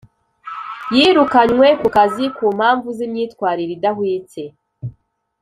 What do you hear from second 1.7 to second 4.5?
ku kazi ku mpamvu zimyitwarire idahwitse